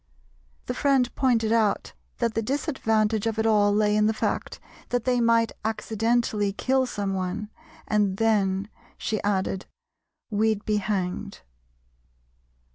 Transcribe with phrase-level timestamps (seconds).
[0.65, 5.03] The friend pointed out that the disadvantage of it all lay in the fact that
[5.03, 7.51] they might accidentally kill someone,
[7.87, 8.67] and "then,"
[8.97, 9.67] she added,
[10.31, 11.41] "we'd be hanged."